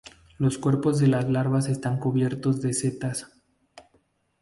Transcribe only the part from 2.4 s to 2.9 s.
de